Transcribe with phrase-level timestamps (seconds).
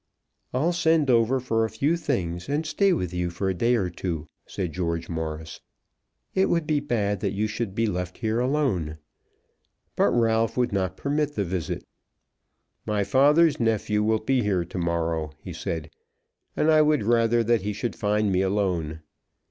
[0.51, 3.91] "I'll send over for a few things, and stay with you for a day or
[3.91, 5.61] two," said George Morris.
[6.33, 8.97] "It would be bad that you should be left here alone."
[9.95, 11.83] But Ralph would not permit the visit.
[12.83, 15.91] "My father's nephew will be here to morrow," he said,
[16.57, 19.01] "and I would rather that he should find me alone."